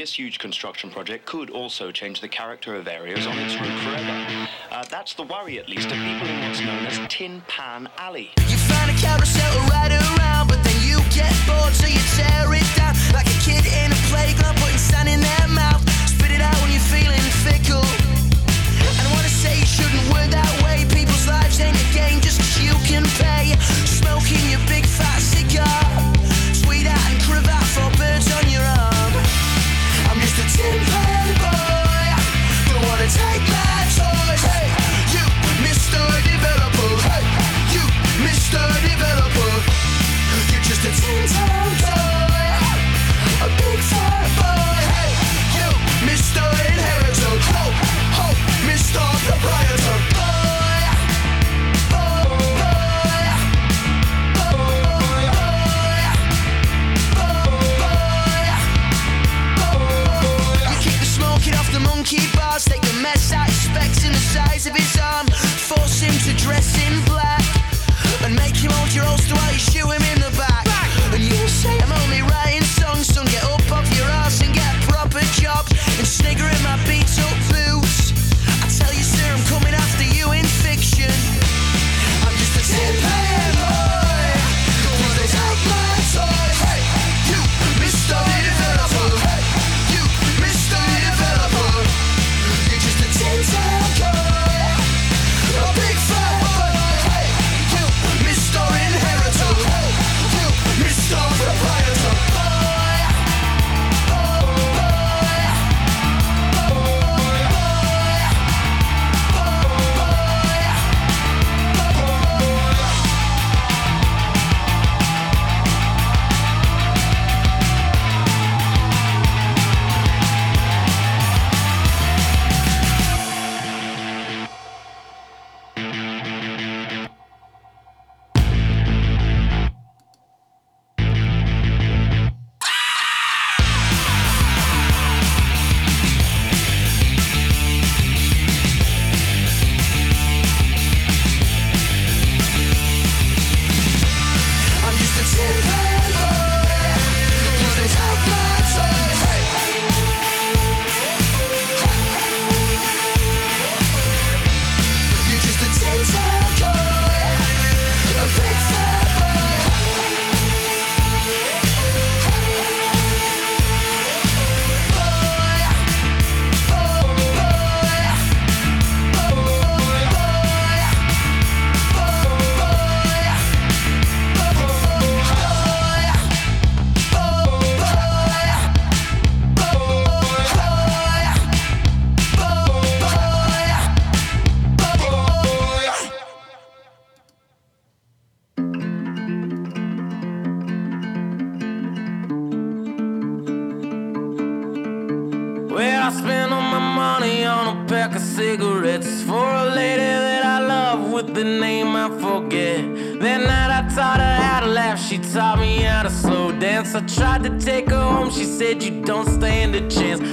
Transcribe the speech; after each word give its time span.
This 0.00 0.14
huge 0.14 0.38
construction 0.38 0.88
project 0.88 1.26
could 1.26 1.50
also 1.50 1.92
change 1.92 2.22
the 2.22 2.28
character 2.28 2.74
of 2.74 2.88
areas 2.88 3.26
on 3.26 3.36
its 3.36 3.54
route 3.60 3.80
forever. 3.84 4.48
Uh, 4.70 4.82
that's 4.88 5.12
the 5.12 5.24
worry, 5.24 5.58
at 5.58 5.68
least, 5.68 5.92
of 5.92 5.98
people 6.00 6.26
in 6.26 6.40
what's 6.40 6.60
known 6.62 6.86
as 6.86 6.98
Tin 7.10 7.42
Pan 7.48 7.86
Alley. 7.98 8.30
You 8.48 8.56
find 8.56 8.90
a 8.90 8.96
carousel 8.96 9.52
around, 9.68 10.48
but 10.48 10.56
then 10.64 10.80
you 10.80 11.04
get 11.12 11.36
bored, 11.44 11.74
so 11.76 11.86
you 11.86 12.00
tear 12.16 12.48
it 12.48 12.64
down 12.80 12.96
like 13.12 13.28
a 13.28 13.38
kid 13.44 13.60
in 13.68 13.92
a 13.92 14.00
playground, 14.08 14.56
putting 14.56 14.80
sand 14.80 15.06
in 15.06 15.20
their 15.20 15.48
mouth. 15.48 15.84
Spit 16.08 16.30
it 16.30 16.40
out 16.40 16.56
when 16.64 16.72
you're 16.72 16.88
feeling 16.88 17.20
fickle. 17.44 17.84
And 17.84 19.04
I 19.04 19.12
wanna 19.12 19.28
say 19.28 19.60
you 19.60 19.68
shouldn't 19.68 20.32
that 20.32 20.48
way. 20.64 20.88
People's 20.88 21.28
lives 21.28 21.60
ain't 21.60 21.76
a 21.76 21.88
game 21.92 22.24
you 22.64 22.72
can 22.88 23.04
pay. 23.20 23.52
Smoking 23.84 24.48
your 24.48 24.64
big 24.64 24.86
fat 24.86 25.20
cigar, 25.20 25.68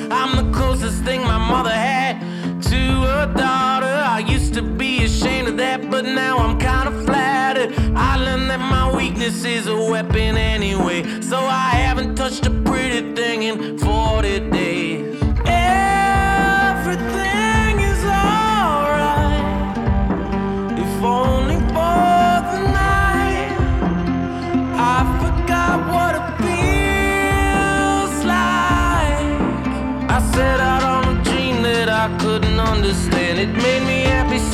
I'm 0.10 0.36
the 0.38 0.58
closest 0.58 1.04
thing 1.04 1.22
my 1.22 1.38
mother 1.38 1.72
had 1.72 2.22
to 2.64 2.78
a 2.78 3.34
daughter. 3.36 3.86
I 3.86 4.20
used 4.20 4.54
to 4.54 4.62
be 4.62 5.04
ashamed 5.04 5.50
of 5.50 5.58
that, 5.58 5.90
but 5.90 6.06
now 6.06 6.38
I'm 6.38 6.58
kinda 6.58 6.92
flattered. 7.06 7.74
I 7.96 8.16
learned 8.18 8.50
that 8.50 8.60
my 8.60 8.96
weakness 8.96 9.44
is 9.44 9.68
a 9.68 9.76
weapon 9.76 10.38
anyway, 10.38 11.04
so 11.22 11.38
I 11.38 11.72
haven't 11.86 12.16
touched 12.16 12.46
a 12.46 12.52
pretty 12.52 13.14
thing 13.16 13.44
in 13.44 13.78
40 13.78 14.40
days. 14.52 14.87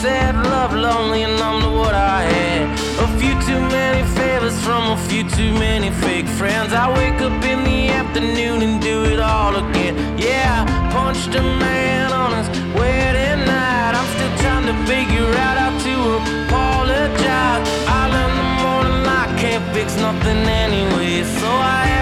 Sad, 0.04 0.36
love, 0.36 0.74
lonely, 0.74 1.24
and 1.24 1.40
numb 1.40 1.62
to 1.62 1.70
what 1.70 1.96
I 1.96 2.24
had. 2.24 2.64
A 3.06 3.08
few 3.20 3.34
too 3.48 3.62
many 3.78 4.04
favors 4.20 4.58
from 4.66 4.84
a 4.92 4.98
few 5.08 5.24
too 5.38 5.54
many 5.54 5.92
fake 6.04 6.28
friends. 6.40 6.74
I 6.74 6.88
wake 7.00 7.22
up 7.22 7.40
in 7.52 7.64
the 7.64 7.88
afternoon 7.88 8.58
and 8.66 8.82
do 8.82 9.06
it 9.06 9.22
all 9.22 9.56
again. 9.56 9.96
Yeah, 10.18 10.66
I 10.68 10.92
punched 10.92 11.34
a 11.42 11.42
man 11.42 12.12
on 12.12 12.30
his 12.40 12.50
wedding 12.78 13.46
night. 13.48 13.94
I'm 14.00 14.10
still 14.16 14.36
trying 14.44 14.68
to 14.72 14.78
figure 14.92 15.32
out 15.46 15.56
how 15.64 15.72
to 15.88 15.96
apologize. 16.20 17.64
I 18.00 18.02
learned 18.14 18.38
the 18.44 18.50
morning 18.64 19.04
I 19.24 19.26
can't 19.42 19.66
fix 19.74 19.96
nothing 19.96 20.42
anyway, 20.64 21.24
so 21.40 21.48
I 21.48 21.93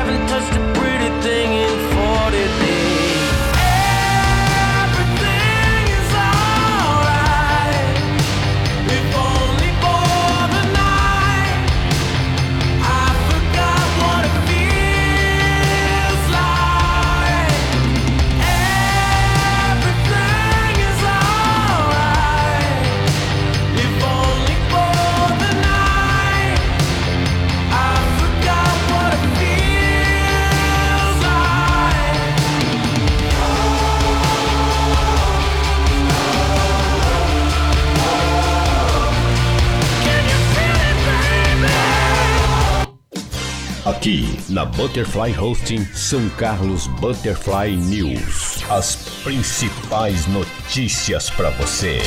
na 44.62 44.66
Butterfly 44.66 45.36
Hosting 45.40 45.84
São 45.86 46.30
Carlos 46.38 46.86
Butterfly 46.86 47.76
News. 47.78 48.64
As 48.70 48.96
principais 49.24 50.28
notícias 50.28 51.32
para 51.32 51.50
você. 51.50 51.98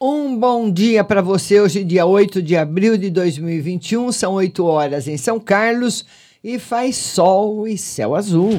Um 0.00 0.36
bom 0.36 0.68
dia 0.68 1.04
para 1.04 1.22
você. 1.22 1.60
Hoje, 1.60 1.84
dia 1.84 2.04
8 2.06 2.42
de 2.42 2.56
abril 2.56 2.98
de 2.98 3.08
2021, 3.08 4.10
são 4.10 4.32
8 4.32 4.64
horas 4.64 5.06
em 5.06 5.16
São 5.16 5.38
Carlos 5.38 6.04
e 6.42 6.58
faz 6.58 6.96
sol 6.96 7.68
e 7.68 7.78
céu 7.78 8.16
azul. 8.16 8.58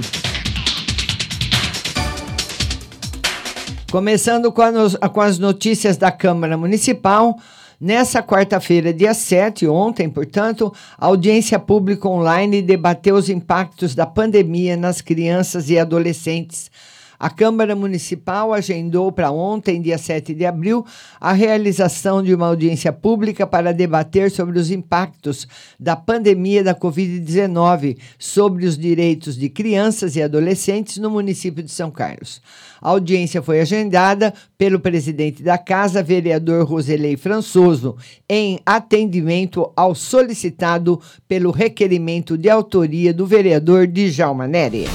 Começando 3.91 4.53
com, 4.53 4.63
com 5.11 5.19
as 5.19 5.37
notícias 5.37 5.97
da 5.97 6.13
Câmara 6.13 6.55
Municipal. 6.55 7.37
Nessa 7.79 8.23
quarta-feira, 8.23 8.93
dia 8.93 9.13
7, 9.13 9.67
ontem, 9.67 10.09
portanto, 10.09 10.73
a 10.97 11.07
audiência 11.07 11.59
pública 11.59 12.07
online 12.07 12.61
debateu 12.61 13.15
os 13.15 13.29
impactos 13.29 13.93
da 13.93 14.05
pandemia 14.05 14.77
nas 14.77 15.01
crianças 15.01 15.69
e 15.69 15.77
adolescentes 15.77 16.71
a 17.19 17.29
Câmara 17.29 17.75
Municipal 17.75 18.53
agendou 18.53 19.11
para 19.11 19.31
ontem, 19.31 19.81
dia 19.81 19.97
7 19.97 20.33
de 20.33 20.45
abril, 20.45 20.85
a 21.19 21.31
realização 21.31 22.21
de 22.21 22.33
uma 22.33 22.47
audiência 22.47 22.91
pública 22.91 23.47
para 23.47 23.73
debater 23.73 24.29
sobre 24.29 24.59
os 24.59 24.71
impactos 24.71 25.47
da 25.79 25.95
pandemia 25.95 26.63
da 26.63 26.75
Covid-19 26.75 27.97
sobre 28.17 28.65
os 28.65 28.77
direitos 28.77 29.37
de 29.37 29.49
crianças 29.49 30.15
e 30.15 30.21
adolescentes 30.21 30.97
no 30.97 31.09
município 31.09 31.63
de 31.63 31.71
São 31.71 31.89
Carlos. 31.89 32.41
A 32.81 32.89
audiência 32.89 33.41
foi 33.41 33.61
agendada 33.61 34.33
pelo 34.57 34.79
presidente 34.79 35.41
da 35.41 35.57
Casa, 35.57 36.03
vereador 36.03 36.65
Roselei 36.65 37.17
Françoso, 37.17 37.95
em 38.29 38.59
atendimento 38.65 39.71
ao 39.75 39.95
solicitado 39.95 41.01
pelo 41.27 41.51
requerimento 41.51 42.37
de 42.37 42.49
autoria 42.49 43.13
do 43.13 43.25
vereador 43.25 43.87
Djalma 43.87 44.47
Neri. 44.47 44.85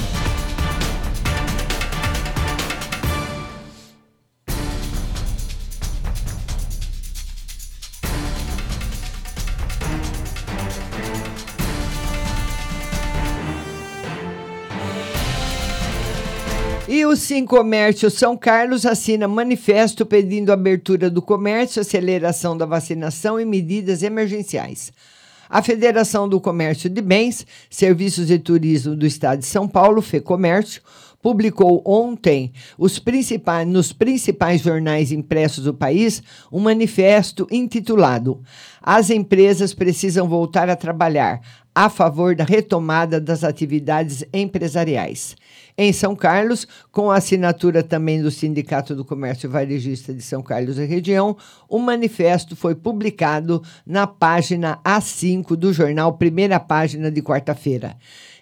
E 16.93 17.05
o 17.05 17.15
Sim 17.15 17.45
Comércio 17.45 18.11
São 18.11 18.35
Carlos 18.35 18.85
assina 18.85 19.25
manifesto 19.25 20.05
pedindo 20.05 20.51
abertura 20.51 21.09
do 21.09 21.21
comércio, 21.21 21.79
aceleração 21.79 22.57
da 22.57 22.65
vacinação 22.65 23.39
e 23.39 23.45
medidas 23.45 24.03
emergenciais. 24.03 24.91
A 25.49 25.61
Federação 25.61 26.27
do 26.27 26.41
Comércio 26.41 26.89
de 26.89 27.01
Bens, 27.01 27.47
Serviços 27.69 28.29
e 28.29 28.37
Turismo 28.37 28.93
do 28.93 29.05
Estado 29.05 29.39
de 29.39 29.45
São 29.45 29.69
Paulo, 29.69 30.01
FEComércio, 30.01 30.81
publicou 31.21 31.81
ontem 31.85 32.51
principais, 33.05 33.65
nos 33.65 33.93
principais 33.93 34.59
jornais 34.59 35.13
impressos 35.13 35.63
do 35.63 35.73
país 35.73 36.21
um 36.51 36.59
manifesto 36.59 37.47
intitulado 37.49 38.43
As 38.81 39.09
empresas 39.09 39.73
precisam 39.73 40.27
voltar 40.27 40.69
a 40.69 40.75
trabalhar 40.75 41.39
a 41.73 41.89
favor 41.89 42.35
da 42.35 42.43
retomada 42.43 43.21
das 43.21 43.45
atividades 43.45 44.25
empresariais 44.33 45.37
em 45.77 45.91
São 45.93 46.15
Carlos, 46.15 46.67
com 46.91 47.09
a 47.09 47.17
assinatura 47.17 47.83
também 47.83 48.21
do 48.21 48.31
Sindicato 48.31 48.95
do 48.95 49.05
Comércio 49.05 49.49
Varejista 49.49 50.13
de 50.13 50.21
São 50.21 50.41
Carlos 50.41 50.77
e 50.77 50.85
região, 50.85 51.37
o 51.69 51.79
manifesto 51.79 52.55
foi 52.55 52.75
publicado 52.75 53.63
na 53.85 54.05
página 54.05 54.79
A5 54.83 55.55
do 55.55 55.73
jornal 55.73 56.13
Primeira 56.13 56.59
Página 56.59 57.11
de 57.11 57.21
quarta-feira. 57.21 57.95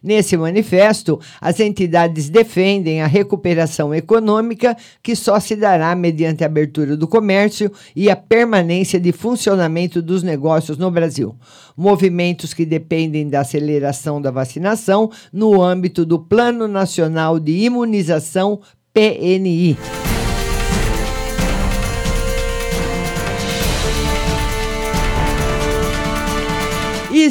Nesse 0.03 0.37
manifesto, 0.37 1.19
as 1.41 1.59
entidades 1.59 2.29
defendem 2.29 3.01
a 3.01 3.07
recuperação 3.07 3.93
econômica 3.93 4.75
que 5.03 5.15
só 5.15 5.39
se 5.39 5.55
dará 5.55 5.95
mediante 5.95 6.43
a 6.43 6.47
abertura 6.47 6.95
do 6.95 7.07
comércio 7.07 7.71
e 7.95 8.09
a 8.09 8.15
permanência 8.15 8.99
de 8.99 9.11
funcionamento 9.11 10.01
dos 10.01 10.23
negócios 10.23 10.77
no 10.77 10.89
Brasil. 10.89 11.35
Movimentos 11.75 12.53
que 12.53 12.65
dependem 12.65 13.27
da 13.29 13.41
aceleração 13.41 14.21
da 14.21 14.31
vacinação 14.31 15.11
no 15.31 15.61
âmbito 15.61 16.05
do 16.05 16.19
Plano 16.19 16.67
Nacional 16.67 17.39
de 17.39 17.51
Imunização 17.51 18.59
PNI. 18.93 19.77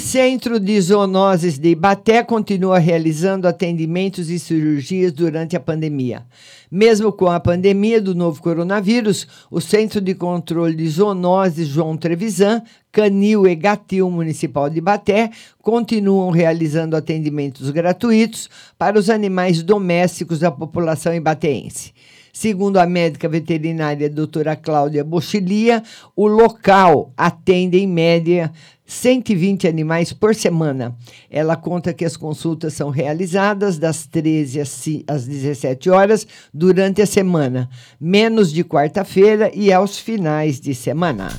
Centro 0.00 0.60
de 0.60 0.80
Zoonoses 0.80 1.58
de 1.58 1.70
Ibaté 1.70 2.22
continua 2.22 2.78
realizando 2.78 3.46
atendimentos 3.48 4.30
e 4.30 4.38
cirurgias 4.38 5.12
durante 5.12 5.56
a 5.56 5.60
pandemia. 5.60 6.26
Mesmo 6.70 7.12
com 7.12 7.28
a 7.28 7.40
pandemia 7.40 8.00
do 8.00 8.14
novo 8.14 8.42
coronavírus, 8.42 9.26
o 9.50 9.60
Centro 9.60 10.00
de 10.00 10.14
Controle 10.14 10.74
de 10.74 10.88
Zoonoses 10.88 11.68
João 11.68 11.96
Trevisan, 11.96 12.62
Canil 12.92 13.46
e 13.46 13.54
Gatil 13.54 14.10
Municipal 14.10 14.68
de 14.68 14.78
Ibaté 14.78 15.30
continuam 15.62 16.30
realizando 16.30 16.96
atendimentos 16.96 17.70
gratuitos 17.70 18.48
para 18.78 18.98
os 18.98 19.08
animais 19.08 19.62
domésticos 19.62 20.40
da 20.40 20.50
população 20.50 21.14
ibateense. 21.14 21.92
Segundo 22.40 22.76
a 22.76 22.86
médica 22.86 23.28
veterinária 23.28 24.08
doutora 24.08 24.54
Cláudia 24.54 25.02
Bochilia, 25.02 25.82
o 26.14 26.28
local 26.28 27.12
atende 27.16 27.76
em 27.78 27.86
média 27.88 28.52
120 28.86 29.66
animais 29.66 30.12
por 30.12 30.36
semana. 30.36 30.96
Ela 31.28 31.56
conta 31.56 31.92
que 31.92 32.04
as 32.04 32.16
consultas 32.16 32.74
são 32.74 32.90
realizadas 32.90 33.76
das 33.76 34.06
13 34.06 34.60
às 35.08 35.26
17 35.26 35.90
horas 35.90 36.28
durante 36.54 37.02
a 37.02 37.06
semana, 37.06 37.68
menos 38.00 38.52
de 38.52 38.62
quarta-feira 38.62 39.50
e 39.52 39.72
aos 39.72 39.98
finais 39.98 40.60
de 40.60 40.76
semana. 40.76 41.30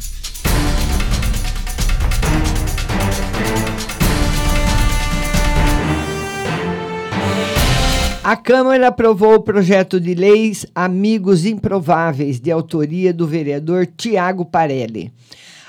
A 8.30 8.38
Câmara 8.38 8.90
aprovou 8.90 9.34
o 9.34 9.42
projeto 9.42 10.00
de 10.00 10.14
leis 10.14 10.64
Amigos 10.76 11.48
Improváveis, 11.48 12.40
de 12.40 12.52
autoria 12.52 13.12
do 13.12 13.26
vereador 13.26 13.88
Tiago 13.88 14.46
Parelli. 14.46 15.12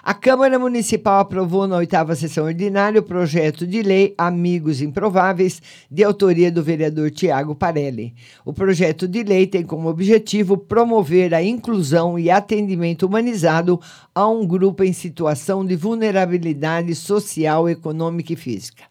A 0.02 0.12
Câmara 0.12 0.58
Municipal 0.58 1.20
aprovou 1.20 1.66
na 1.66 1.78
oitava 1.78 2.14
sessão 2.14 2.44
ordinária 2.44 3.00
o 3.00 3.02
projeto 3.02 3.66
de 3.66 3.80
lei 3.80 4.14
Amigos 4.18 4.82
Improváveis, 4.82 5.62
de 5.90 6.04
autoria 6.04 6.52
do 6.52 6.62
vereador 6.62 7.10
Tiago 7.10 7.54
Parelli. 7.54 8.12
O 8.44 8.52
projeto 8.52 9.08
de 9.08 9.22
lei 9.22 9.46
tem 9.46 9.62
como 9.62 9.88
objetivo 9.88 10.58
promover 10.58 11.32
a 11.32 11.42
inclusão 11.42 12.18
e 12.18 12.30
atendimento 12.30 13.06
humanizado 13.06 13.80
a 14.14 14.28
um 14.28 14.46
grupo 14.46 14.84
em 14.84 14.92
situação 14.92 15.64
de 15.64 15.76
vulnerabilidade 15.76 16.94
social, 16.94 17.70
econômica 17.70 18.34
e 18.34 18.36
física. 18.36 18.89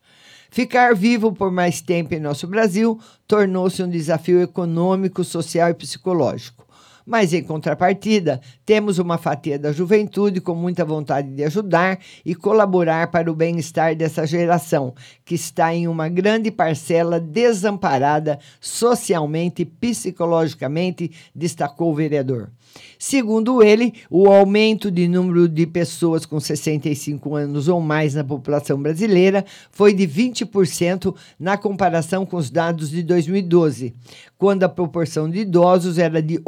Ficar 0.50 0.96
vivo 0.96 1.32
por 1.32 1.52
mais 1.52 1.82
tempo 1.82 2.14
em 2.14 2.20
nosso 2.20 2.48
Brasil 2.48 3.00
tornou-se 3.28 3.82
um 3.84 3.90
desafio 3.90 4.42
econômico, 4.42 5.24
social 5.24 5.70
e 5.70 5.74
psicológico. 5.74 6.69
Mas, 7.10 7.34
em 7.34 7.42
contrapartida, 7.42 8.40
temos 8.64 9.00
uma 9.00 9.18
fatia 9.18 9.58
da 9.58 9.72
juventude 9.72 10.40
com 10.40 10.54
muita 10.54 10.86
vontade 10.86 11.28
de 11.28 11.44
ajudar 11.44 11.98
e 12.24 12.36
colaborar 12.36 13.10
para 13.10 13.32
o 13.32 13.36
bem-estar 13.36 13.96
dessa 13.96 14.28
geração, 14.28 14.94
que 15.26 15.34
está 15.34 15.74
em 15.74 15.88
uma 15.88 16.08
grande 16.08 16.52
parcela 16.52 17.20
desamparada 17.20 18.38
socialmente 18.62 19.64
e 19.64 19.66
psicologicamente, 19.66 21.10
destacou 21.34 21.92
o 21.92 21.96
vereador. 21.96 22.52
Segundo 22.98 23.64
ele, 23.64 23.94
o 24.10 24.28
aumento 24.28 24.92
de 24.92 25.08
número 25.08 25.48
de 25.48 25.66
pessoas 25.66 26.26
com 26.26 26.40
65 26.40 27.34
anos 27.34 27.68
ou 27.68 27.80
mais 27.80 28.14
na 28.14 28.24
população 28.24 28.80
brasileira 28.82 29.46
foi 29.72 29.94
de 29.94 30.08
20% 30.08 31.16
na 31.40 31.58
comparação 31.58 32.26
com 32.26 32.38
os 32.38 32.50
dados 32.50 32.90
de 32.90 33.02
2012, 33.02 33.96
quando 34.38 34.64
a 34.64 34.70
proporção 34.70 35.30
de 35.30 35.40
idosos 35.40 35.98
era 35.98 36.22
de 36.22 36.42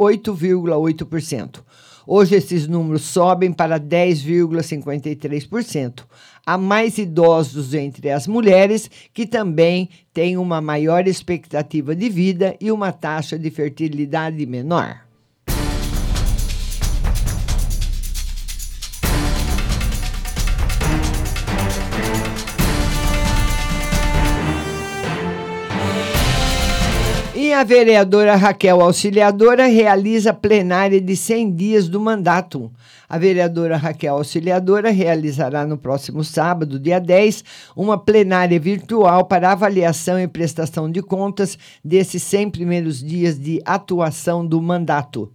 8,8%. 0.54 1.60
Hoje 2.06 2.34
esses 2.34 2.66
números 2.66 3.02
sobem 3.02 3.52
para 3.52 3.78
10,53%. 3.78 6.04
Há 6.44 6.58
mais 6.58 6.98
idosos 6.98 7.74
entre 7.74 8.10
as 8.10 8.26
mulheres, 8.26 8.90
que 9.14 9.24
também 9.24 9.88
têm 10.12 10.36
uma 10.36 10.60
maior 10.60 11.06
expectativa 11.06 11.94
de 11.94 12.08
vida 12.08 12.56
e 12.60 12.72
uma 12.72 12.90
taxa 12.90 13.38
de 13.38 13.48
fertilidade 13.50 14.44
menor. 14.46 15.11
A 27.52 27.64
vereadora 27.64 28.34
Raquel 28.34 28.80
Auxiliadora 28.80 29.66
realiza 29.66 30.32
plenária 30.32 31.00
de 31.00 31.14
100 31.14 31.54
dias 31.54 31.88
do 31.88 32.00
mandato. 32.00 32.72
A 33.08 33.18
vereadora 33.18 33.76
Raquel 33.76 34.14
Auxiliadora 34.14 34.90
realizará 34.90 35.66
no 35.66 35.76
próximo 35.76 36.24
sábado, 36.24 36.78
dia 36.80 36.98
10, 36.98 37.44
uma 37.76 37.98
plenária 37.98 38.58
virtual 38.58 39.26
para 39.26 39.52
avaliação 39.52 40.18
e 40.18 40.26
prestação 40.26 40.90
de 40.90 41.02
contas 41.02 41.58
desses 41.84 42.22
100 42.22 42.50
primeiros 42.50 43.02
dias 43.02 43.38
de 43.38 43.60
atuação 43.66 44.46
do 44.46 44.60
mandato. 44.60 45.30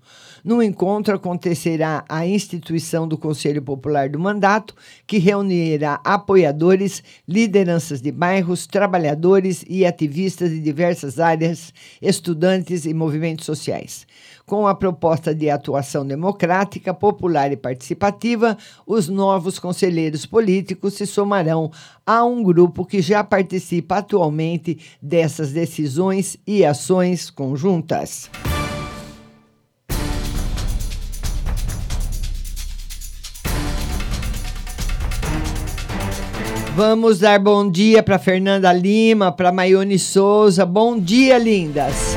No 0.47 0.63
encontro 0.63 1.13
acontecerá 1.13 2.05
a 2.07 2.25
instituição 2.25 3.05
do 3.05 3.17
Conselho 3.17 3.61
Popular 3.61 4.07
do 4.07 4.17
Mandato, 4.17 4.73
que 5.05 5.17
reunirá 5.17 5.99
apoiadores, 6.05 7.03
lideranças 7.27 8.01
de 8.01 8.13
bairros, 8.13 8.65
trabalhadores 8.65 9.65
e 9.67 9.85
ativistas 9.85 10.49
de 10.49 10.61
diversas 10.61 11.19
áreas, 11.19 11.73
estudantes 12.01 12.85
e 12.85 12.93
movimentos 12.93 13.45
sociais. 13.45 14.07
Com 14.45 14.65
a 14.65 14.73
proposta 14.73 15.35
de 15.35 15.49
atuação 15.49 16.07
democrática, 16.07 16.93
popular 16.93 17.51
e 17.51 17.57
participativa, 17.57 18.57
os 18.85 19.09
novos 19.09 19.59
conselheiros 19.59 20.25
políticos 20.25 20.93
se 20.93 21.05
somarão 21.05 21.69
a 22.05 22.23
um 22.23 22.41
grupo 22.41 22.85
que 22.85 23.01
já 23.01 23.21
participa 23.21 23.97
atualmente 23.97 24.79
dessas 25.01 25.51
decisões 25.51 26.37
e 26.47 26.63
ações 26.63 27.29
conjuntas. 27.29 28.29
Vamos 36.77 37.17
dar 37.17 37.39
bom 37.39 37.67
dia 37.67 38.03
para 38.03 38.19
Fernanda 38.19 38.71
Lima, 38.71 39.31
para 39.31 39.51
Maione 39.51 39.97
Souza. 39.97 40.63
Bom 40.63 40.99
dia, 40.99 41.35
lindas. 41.39 42.15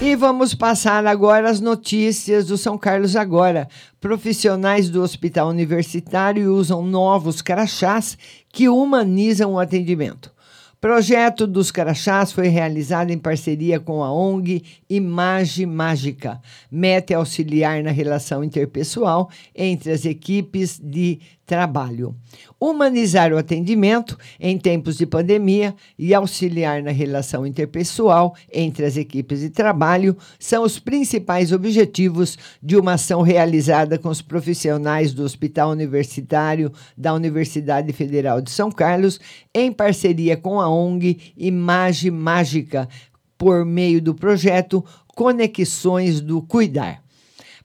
E 0.00 0.16
vamos 0.16 0.54
passar 0.54 1.06
agora 1.06 1.50
as 1.50 1.60
notícias 1.60 2.46
do 2.46 2.56
São 2.56 2.78
Carlos 2.78 3.14
Agora. 3.14 3.68
Profissionais 4.00 4.88
do 4.88 5.02
Hospital 5.02 5.48
Universitário 5.48 6.54
usam 6.54 6.82
novos 6.82 7.42
crachás 7.42 8.16
que 8.50 8.70
humanizam 8.70 9.52
o 9.52 9.58
atendimento. 9.58 10.32
Projeto 10.80 11.44
dos 11.44 11.72
Crachás 11.72 12.30
foi 12.30 12.46
realizado 12.46 13.10
em 13.10 13.18
parceria 13.18 13.80
com 13.80 14.04
a 14.04 14.12
ONG 14.12 14.62
Imagem 14.88 15.66
Mágica, 15.66 16.40
meta 16.70 17.16
auxiliar 17.16 17.82
na 17.82 17.90
relação 17.90 18.44
interpessoal 18.44 19.28
entre 19.56 19.90
as 19.90 20.04
equipes 20.04 20.78
de 20.80 21.18
trabalho. 21.48 22.14
Humanizar 22.60 23.32
o 23.32 23.38
atendimento 23.38 24.18
em 24.38 24.58
tempos 24.58 24.98
de 24.98 25.06
pandemia 25.06 25.74
e 25.98 26.12
auxiliar 26.12 26.82
na 26.82 26.90
relação 26.90 27.46
interpessoal 27.46 28.36
entre 28.52 28.84
as 28.84 28.98
equipes 28.98 29.40
de 29.40 29.48
trabalho 29.48 30.14
são 30.38 30.62
os 30.62 30.78
principais 30.78 31.50
objetivos 31.50 32.36
de 32.62 32.76
uma 32.76 32.92
ação 32.92 33.22
realizada 33.22 33.98
com 33.98 34.10
os 34.10 34.20
profissionais 34.20 35.14
do 35.14 35.24
Hospital 35.24 35.70
Universitário 35.70 36.70
da 36.96 37.14
Universidade 37.14 37.92
Federal 37.94 38.42
de 38.42 38.50
São 38.50 38.70
Carlos, 38.70 39.18
em 39.54 39.72
parceria 39.72 40.36
com 40.36 40.60
a 40.60 40.68
ONG 40.68 41.32
Imagem 41.34 42.10
Mágica, 42.10 42.86
por 43.38 43.64
meio 43.64 44.02
do 44.02 44.14
projeto 44.14 44.84
Conexões 45.14 46.20
do 46.20 46.42
Cuidar. 46.42 47.07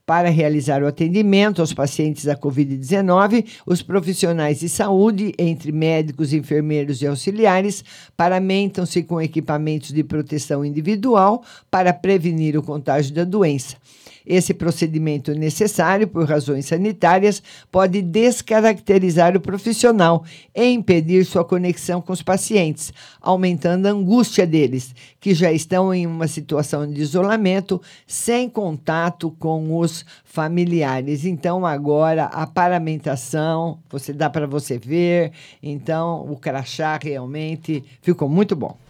Para 0.05 0.29
realizar 0.29 0.83
o 0.83 0.87
atendimento 0.87 1.61
aos 1.61 1.73
pacientes 1.73 2.25
da 2.25 2.35
Covid-19, 2.35 3.45
os 3.65 3.81
profissionais 3.81 4.59
de 4.59 4.67
saúde, 4.67 5.33
entre 5.39 5.71
médicos, 5.71 6.33
enfermeiros 6.33 7.01
e 7.01 7.07
auxiliares, 7.07 7.85
paramentam-se 8.17 9.01
com 9.03 9.21
equipamentos 9.21 9.93
de 9.93 10.03
proteção 10.03 10.65
individual 10.65 11.41
para 11.71 11.93
prevenir 11.93 12.57
o 12.57 12.61
contágio 12.61 13.13
da 13.13 13.23
doença. 13.23 13.77
Esse 14.25 14.53
procedimento 14.53 15.33
necessário 15.33 16.07
por 16.07 16.27
razões 16.27 16.65
sanitárias 16.65 17.41
pode 17.71 18.01
descaracterizar 18.01 19.35
o 19.35 19.41
profissional 19.41 20.23
e 20.55 20.65
impedir 20.65 21.25
sua 21.25 21.43
conexão 21.43 22.01
com 22.01 22.13
os 22.13 22.21
pacientes, 22.21 22.93
aumentando 23.21 23.87
a 23.87 23.91
angústia 23.91 24.47
deles, 24.47 24.93
que 25.19 25.33
já 25.33 25.51
estão 25.51 25.93
em 25.93 26.07
uma 26.07 26.27
situação 26.27 26.89
de 26.89 27.01
isolamento, 27.01 27.81
sem 28.07 28.49
contato 28.49 29.31
com 29.39 29.77
os 29.77 30.05
familiares. 30.23 31.25
Então, 31.25 31.65
agora 31.65 32.25
a 32.25 32.47
paramentação, 32.47 33.79
você 33.89 34.13
dá 34.13 34.29
para 34.29 34.47
você 34.47 34.77
ver. 34.77 35.31
Então, 35.61 36.25
o 36.29 36.37
crachá 36.37 36.99
realmente 37.01 37.83
ficou 38.01 38.29
muito 38.29 38.55
bom. 38.55 38.82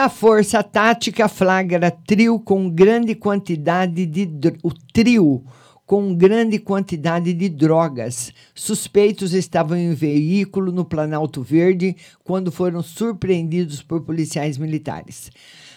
A 0.00 0.08
Força 0.08 0.62
Tática 0.62 1.28
flagra 1.28 1.90
trio 1.90 2.40
com 2.40 2.70
grande 2.70 3.14
quantidade 3.14 4.06
de 4.06 4.26
o 4.62 4.72
trio 4.94 5.44
com 5.84 6.14
grande 6.14 6.58
quantidade 6.58 7.34
de 7.34 7.50
drogas. 7.50 8.32
Suspeitos 8.54 9.34
estavam 9.34 9.76
em 9.76 9.90
um 9.90 9.94
veículo 9.94 10.72
no 10.72 10.86
Planalto 10.86 11.42
Verde 11.42 11.94
quando 12.24 12.50
foram 12.50 12.82
surpreendidos 12.82 13.82
por 13.82 14.00
policiais 14.00 14.56
militares. 14.56 15.30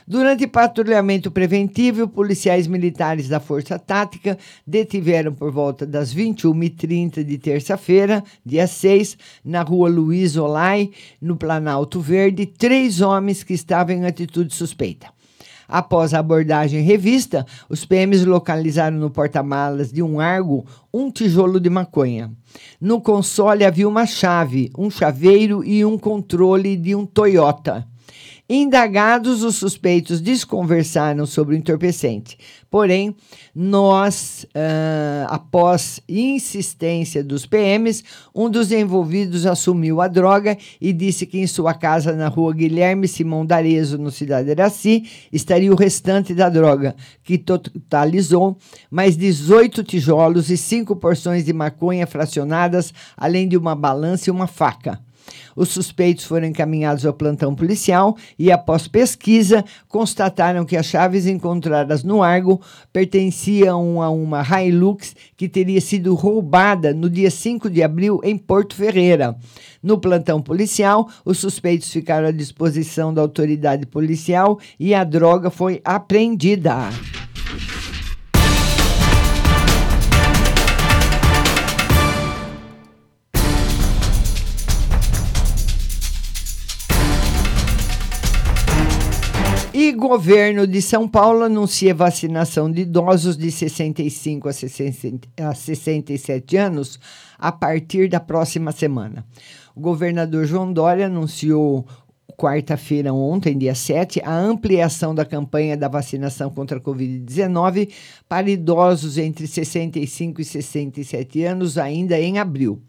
Durante 0.06 0.46
patrulhamento 0.46 1.32
preventivo, 1.32 2.10
policiais 2.10 2.68
militares 2.68 3.30
da 3.30 3.40
Força 3.40 3.80
Tática 3.80 4.38
detiveram 4.68 5.34
por 5.34 5.50
volta 5.50 5.86
das 5.86 6.14
21h30 6.14 7.24
de 7.24 7.38
terça-feira, 7.38 8.22
dia 8.46 8.68
6, 8.68 9.18
na 9.46 9.62
rua 9.62 9.88
Luiz 9.88 10.36
Olai, 10.36 10.90
no 11.22 11.38
Planalto 11.38 12.02
Verde, 12.02 12.46
três 12.46 13.00
homens 13.00 13.44
que 13.44 13.54
estavam 13.54 13.96
em 13.96 14.06
atitude 14.06 14.54
suspeita. 14.54 15.08
Após 15.70 16.14
a 16.14 16.20
abordagem 16.20 16.82
revista, 16.84 17.46
os 17.70 17.86
PMs 17.86 18.26
localizaram 18.26 18.98
no 18.98 19.10
porta-malas 19.10 19.92
de 19.92 20.04
um 20.04 20.20
Argo 20.20 20.66
um 20.94 21.10
tijolo 21.10 21.62
de 21.62 21.70
maconha. 21.70 22.30
No 22.80 23.00
console 23.00 23.64
havia 23.64 23.88
uma 23.88 24.06
chave, 24.06 24.70
um 24.78 24.92
chaveiro 24.92 25.64
e 25.64 25.86
um 25.86 25.98
controle 25.98 26.76
de 26.76 26.94
um 26.94 27.06
Toyota. 27.06 27.88
Indagados, 28.50 29.42
os 29.42 29.56
suspeitos 29.56 30.20
desconversaram 30.20 31.26
sobre 31.26 31.56
o 31.56 31.58
entorpecente. 31.58 32.38
Porém, 32.70 33.16
nós, 33.56 34.46
uh, 34.50 35.28
após 35.30 36.02
insistência 36.10 37.24
dos 37.24 37.46
PMs, 37.46 38.04
um 38.36 38.50
dos 38.50 38.70
envolvidos 38.74 39.46
assumiu 39.46 40.02
a 40.02 40.10
droga 40.10 40.58
e 40.82 40.92
disse 40.92 41.26
que 41.26 41.40
em 41.40 41.48
sua 41.48 41.74
casa 41.74 42.12
na 42.12 42.28
rua 42.28 42.54
Guilherme 42.54 43.08
Simão 43.08 43.46
Darezo, 43.46 43.98
no 43.98 44.12
Cidade 44.12 44.50
Iraci, 44.50 45.06
estaria 45.32 45.72
o 45.72 45.76
restante 45.76 46.34
da 46.34 46.50
droga, 46.50 46.98
que 47.24 47.38
totalizou 47.38 48.58
mais 48.92 49.16
18 49.16 49.86
tijolos 49.86 50.50
e 50.50 50.58
cinco 50.58 50.98
porções 50.98 51.46
de 51.46 51.54
maconha 51.54 52.06
fracionadas, 52.06 52.94
além 53.16 53.48
de 53.48 53.56
uma 53.56 53.74
balança 53.74 54.30
e 54.30 54.32
uma 54.32 54.48
faca. 54.48 55.00
Os 55.56 55.70
suspeitos 55.70 56.26
foram 56.26 56.48
encaminhados 56.48 57.06
ao 57.06 57.14
plantão 57.14 57.54
policial 57.54 58.18
e, 58.38 58.52
após 58.52 58.88
pesquisa, 58.88 59.64
constataram 59.88 60.66
que 60.66 60.76
as 60.76 60.86
chaves 60.86 61.28
encontradas 61.28 62.04
no 62.04 62.24
Argo 62.24 62.60
pertenciam 62.92 64.02
a 64.02 64.10
uma 64.10 64.44
Hilux 64.44 65.16
que 65.38 65.48
teria 65.48 65.82
sido 65.82 66.16
roubada 66.16 66.94
no 66.94 67.10
dia 67.10 67.30
5 67.30 67.70
de 67.70 67.84
abril 67.84 68.20
em 68.24 68.38
Porto 68.38 68.76
Ferreira. 68.76 69.36
No 69.82 69.98
plantão 69.98 70.42
policial, 70.42 71.08
os 71.24 71.40
suspeitos 71.40 71.92
ficaram 71.92 72.28
à 72.28 72.32
disposição 72.32 73.14
da 73.14 73.22
autoridade 73.22 73.86
policial 73.86 74.60
e 74.80 74.94
a 74.94 75.04
droga 75.04 75.50
foi 75.50 75.82
apreendida. 75.84 76.90
E 89.84 89.92
governo 89.92 90.66
de 90.66 90.82
São 90.82 91.10
Paulo 91.10 91.44
anuncia 91.44 91.94
vacinação 91.94 92.72
de 92.72 92.84
idosos 92.84 93.36
de 93.36 93.52
65 93.52 94.48
a, 94.48 94.54
60, 94.54 95.28
a 95.38 95.54
67 95.54 96.56
anos 96.56 96.98
a 97.38 97.52
partir 97.52 98.08
da 98.08 98.22
próxima 98.22 98.72
semana. 98.72 99.26
O 99.76 99.82
governador 99.82 100.46
João 100.46 100.72
Dória 100.72 101.08
anunciou 101.08 101.86
quarta-feira, 102.38 103.14
ontem, 103.14 103.58
dia 103.58 103.76
7, 103.76 104.22
a 104.24 104.34
ampliação 104.34 105.14
da 105.14 105.26
campanha 105.26 105.76
da 105.76 105.90
vacinação 105.90 106.50
contra 106.50 106.78
a 106.78 106.82
Covid-19 106.82 107.92
para 108.30 108.50
idosos 108.50 109.18
entre 109.18 109.46
65 109.46 110.40
e 110.40 110.46
67 110.46 111.44
anos, 111.44 111.78
ainda 111.78 112.18
em 112.18 112.40
abril. 112.40 112.82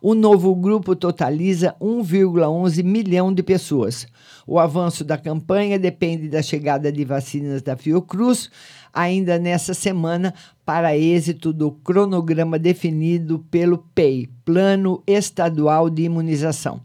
O 0.00 0.14
novo 0.14 0.54
grupo 0.54 0.96
totaliza 0.96 1.76
1,11 1.80 2.82
milhão 2.82 3.32
de 3.32 3.42
pessoas. 3.42 4.06
O 4.46 4.58
avanço 4.58 5.04
da 5.04 5.16
campanha 5.16 5.78
depende 5.78 6.28
da 6.28 6.42
chegada 6.42 6.90
de 6.90 7.04
vacinas 7.04 7.62
da 7.62 7.76
Fiocruz, 7.76 8.50
ainda 8.92 9.38
nessa 9.38 9.74
semana, 9.74 10.34
para 10.64 10.96
êxito 10.96 11.52
do 11.52 11.70
cronograma 11.70 12.58
definido 12.58 13.38
pelo 13.50 13.78
PEI, 13.94 14.28
Plano 14.44 15.02
Estadual 15.06 15.88
de 15.88 16.02
Imunização. 16.02 16.80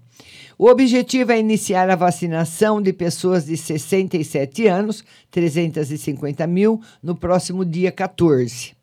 O 0.60 0.68
objetivo 0.68 1.32
é 1.32 1.40
iniciar 1.40 1.88
a 1.88 1.96
vacinação 1.96 2.82
de 2.82 2.92
pessoas 2.92 3.46
de 3.46 3.56
67 3.56 4.68
anos, 4.68 5.04
350 5.30 6.48
mil, 6.48 6.82
no 7.02 7.16
próximo 7.16 7.64
dia 7.64 7.92
14. 7.92 8.76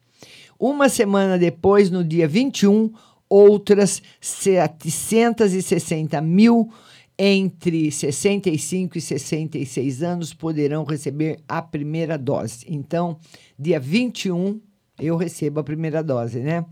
Uma 0.59 0.89
semana 0.89 1.37
depois, 1.37 1.91
no 1.91 2.05
dia 2.05 2.29
21, 2.29 2.93
outras 3.35 4.01
760 4.21 6.21
mil 6.21 6.71
entre 7.19 7.91
65 7.91 8.99
e 8.99 9.01
66 9.01 10.03
anos 10.03 10.33
poderão 10.33 10.85
receber 10.85 11.41
a 11.49 11.61
primeira 11.61 12.17
dose. 12.17 12.65
Então, 12.69 13.19
dia 13.59 13.81
21, 13.81 14.61
eu 15.01 15.17
recebo 15.17 15.61
a 15.61 15.65
primeira 15.65 16.03
dose, 16.03 16.41
né? 16.41 16.65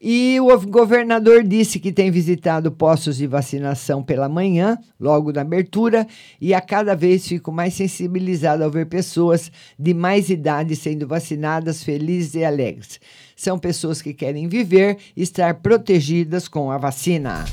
E 0.00 0.38
o 0.40 0.60
governador 0.68 1.42
disse 1.42 1.80
que 1.80 1.90
tem 1.90 2.08
visitado 2.08 2.70
postos 2.70 3.16
de 3.16 3.26
vacinação 3.26 4.00
pela 4.00 4.28
manhã, 4.28 4.78
logo 4.98 5.32
na 5.32 5.40
abertura, 5.40 6.06
e 6.40 6.54
a 6.54 6.60
cada 6.60 6.94
vez 6.94 7.26
fico 7.26 7.50
mais 7.50 7.74
sensibilizado 7.74 8.62
ao 8.62 8.70
ver 8.70 8.86
pessoas 8.86 9.50
de 9.76 9.92
mais 9.92 10.30
idade 10.30 10.76
sendo 10.76 11.08
vacinadas, 11.08 11.82
felizes 11.82 12.36
e 12.36 12.44
alegres. 12.44 13.00
São 13.38 13.56
pessoas 13.56 14.02
que 14.02 14.12
querem 14.12 14.48
viver 14.48 14.98
e 15.16 15.22
estar 15.22 15.54
protegidas 15.54 16.48
com 16.48 16.72
a 16.72 16.76
vacina. 16.76 17.44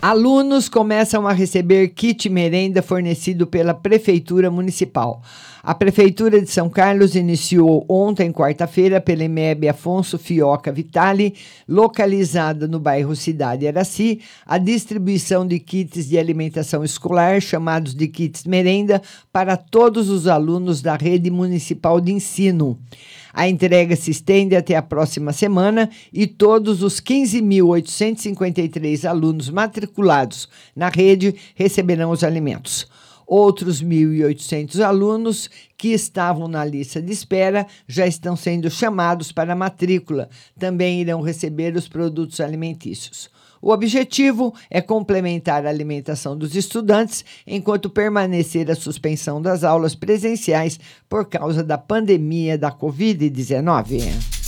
Alunos 0.00 0.68
começam 0.68 1.26
a 1.26 1.32
receber 1.32 1.88
kit 1.88 2.28
merenda 2.28 2.80
fornecido 2.80 3.48
pela 3.48 3.74
Prefeitura 3.74 4.48
Municipal. 4.48 5.20
A 5.60 5.74
Prefeitura 5.74 6.40
de 6.40 6.48
São 6.48 6.70
Carlos 6.70 7.16
iniciou 7.16 7.84
ontem, 7.88 8.30
quarta-feira, 8.30 9.00
pela 9.00 9.24
EMEB 9.24 9.68
Afonso 9.68 10.16
Fioca 10.16 10.70
Vitali, 10.70 11.34
localizada 11.68 12.68
no 12.68 12.78
bairro 12.78 13.16
Cidade 13.16 13.66
Araci, 13.66 14.20
a 14.46 14.56
distribuição 14.56 15.44
de 15.44 15.58
kits 15.58 16.08
de 16.08 16.16
alimentação 16.16 16.84
escolar, 16.84 17.40
chamados 17.42 17.92
de 17.92 18.06
kits 18.06 18.44
merenda, 18.44 19.02
para 19.32 19.56
todos 19.56 20.08
os 20.08 20.28
alunos 20.28 20.80
da 20.80 20.94
rede 20.94 21.28
municipal 21.28 22.00
de 22.00 22.12
ensino. 22.12 22.78
A 23.32 23.48
entrega 23.48 23.96
se 23.96 24.10
estende 24.10 24.54
até 24.56 24.76
a 24.76 24.82
próxima 24.82 25.32
semana 25.32 25.88
e 26.12 26.26
todos 26.26 26.82
os 26.82 27.00
15.853 27.00 29.08
alunos 29.08 29.48
matriculados 29.50 30.48
na 30.74 30.88
rede 30.88 31.36
receberão 31.54 32.10
os 32.10 32.24
alimentos. 32.24 32.88
Outros 33.26 33.82
1.800 33.82 34.80
alunos 34.80 35.48
que 35.76 35.88
estavam 35.88 36.48
na 36.48 36.64
lista 36.64 37.02
de 37.02 37.12
espera 37.12 37.66
já 37.86 38.06
estão 38.06 38.34
sendo 38.34 38.70
chamados 38.70 39.30
para 39.30 39.52
a 39.52 39.56
matrícula. 39.56 40.30
Também 40.58 41.02
irão 41.02 41.20
receber 41.20 41.76
os 41.76 41.86
produtos 41.86 42.40
alimentícios. 42.40 43.28
O 43.60 43.72
objetivo 43.72 44.54
é 44.70 44.80
complementar 44.80 45.66
a 45.66 45.68
alimentação 45.68 46.36
dos 46.36 46.54
estudantes 46.54 47.24
enquanto 47.46 47.90
permanecer 47.90 48.70
a 48.70 48.74
suspensão 48.74 49.42
das 49.42 49.64
aulas 49.64 49.94
presenciais 49.94 50.78
por 51.08 51.26
causa 51.26 51.62
da 51.64 51.76
pandemia 51.76 52.56
da 52.56 52.70
Covid-19. 52.70 54.38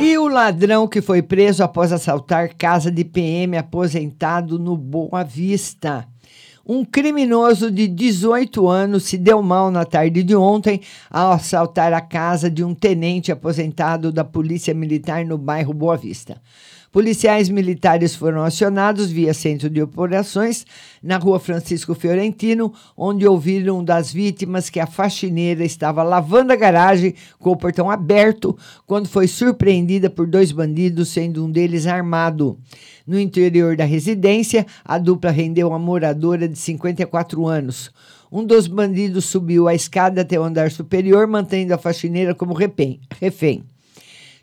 E 0.00 0.18
o 0.18 0.26
ladrão 0.28 0.88
que 0.88 1.00
foi 1.00 1.22
preso 1.22 1.62
após 1.62 1.92
assaltar 1.92 2.56
casa 2.56 2.90
de 2.90 3.04
PM 3.04 3.56
aposentado 3.56 4.58
no 4.58 4.76
Boa 4.76 5.22
Vista. 5.22 6.11
Um 6.64 6.84
criminoso 6.84 7.70
de 7.70 7.88
18 7.88 8.68
anos 8.68 9.02
se 9.04 9.18
deu 9.18 9.42
mal 9.42 9.70
na 9.70 9.84
tarde 9.84 10.22
de 10.22 10.36
ontem 10.36 10.80
ao 11.10 11.32
assaltar 11.32 11.92
a 11.92 12.00
casa 12.00 12.48
de 12.48 12.62
um 12.62 12.72
tenente 12.72 13.32
aposentado 13.32 14.12
da 14.12 14.24
Polícia 14.24 14.72
Militar 14.72 15.24
no 15.24 15.36
bairro 15.36 15.74
Boa 15.74 15.96
Vista. 15.96 16.40
Policiais 16.92 17.48
militares 17.48 18.14
foram 18.14 18.42
acionados 18.42 19.10
via 19.10 19.32
centro 19.32 19.70
de 19.70 19.80
operações 19.80 20.66
na 21.02 21.16
rua 21.16 21.40
Francisco 21.40 21.94
Fiorentino, 21.94 22.70
onde 22.94 23.26
ouviram 23.26 23.82
das 23.82 24.12
vítimas 24.12 24.68
que 24.68 24.78
a 24.78 24.86
faxineira 24.86 25.64
estava 25.64 26.02
lavando 26.02 26.52
a 26.52 26.56
garagem 26.56 27.14
com 27.38 27.50
o 27.50 27.56
portão 27.56 27.90
aberto 27.90 28.54
quando 28.86 29.08
foi 29.08 29.26
surpreendida 29.26 30.10
por 30.10 30.26
dois 30.26 30.52
bandidos, 30.52 31.08
sendo 31.08 31.46
um 31.46 31.50
deles 31.50 31.86
armado. 31.86 32.58
No 33.06 33.18
interior 33.18 33.74
da 33.74 33.86
residência, 33.86 34.66
a 34.84 34.98
dupla 34.98 35.30
rendeu 35.30 35.68
uma 35.68 35.78
moradora 35.78 36.46
de 36.46 36.58
54 36.58 37.46
anos. 37.46 37.90
Um 38.30 38.44
dos 38.44 38.66
bandidos 38.66 39.24
subiu 39.24 39.66
a 39.66 39.74
escada 39.74 40.20
até 40.20 40.38
o 40.38 40.44
andar 40.44 40.70
superior, 40.70 41.26
mantendo 41.26 41.72
a 41.72 41.78
faxineira 41.78 42.34
como 42.34 42.52
refém. 42.52 43.00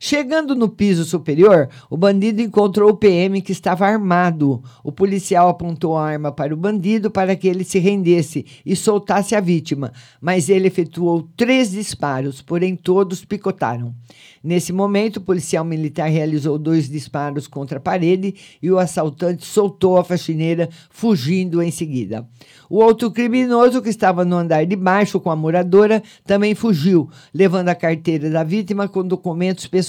Chegando 0.01 0.55
no 0.55 0.69
piso 0.69 1.03
superior, 1.03 1.67
o 1.89 1.97
bandido 1.97 2.41
encontrou 2.41 2.89
o 2.89 2.95
PM 2.95 3.41
que 3.41 3.51
estava 3.51 3.85
armado. 3.85 4.63
O 4.81 4.93
policial 4.93 5.49
apontou 5.49 5.97
a 5.97 6.07
arma 6.07 6.31
para 6.31 6.53
o 6.53 6.57
bandido 6.57 7.11
para 7.11 7.35
que 7.35 7.49
ele 7.49 7.65
se 7.65 7.79
rendesse 7.79 8.45
e 8.65 8.77
soltasse 8.77 9.35
a 9.35 9.41
vítima, 9.41 9.91
mas 10.21 10.47
ele 10.47 10.67
efetuou 10.67 11.27
três 11.35 11.71
disparos, 11.71 12.41
porém 12.41 12.77
todos 12.77 13.25
picotaram. 13.25 13.93
Nesse 14.41 14.71
momento, 14.71 15.17
o 15.17 15.21
policial 15.21 15.65
militar 15.65 16.09
realizou 16.09 16.57
dois 16.57 16.89
disparos 16.89 17.45
contra 17.45 17.77
a 17.77 17.81
parede 17.81 18.33
e 18.61 18.71
o 18.71 18.79
assaltante 18.79 19.45
soltou 19.45 19.97
a 19.97 20.03
faxineira, 20.05 20.69
fugindo 20.89 21.61
em 21.61 21.71
seguida. 21.71 22.25
O 22.69 22.77
outro 22.77 23.11
criminoso, 23.11 23.81
que 23.81 23.89
estava 23.89 24.23
no 24.23 24.37
andar 24.37 24.65
de 24.65 24.77
baixo 24.77 25.19
com 25.19 25.29
a 25.29 25.35
moradora, 25.35 26.01
também 26.25 26.55
fugiu, 26.55 27.09
levando 27.33 27.67
a 27.67 27.75
carteira 27.75 28.29
da 28.29 28.45
vítima 28.45 28.87
com 28.87 29.05
documentos 29.05 29.67
pessoais. 29.67 29.88